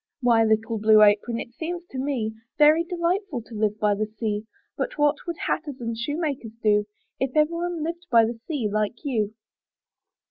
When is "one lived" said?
7.53-8.07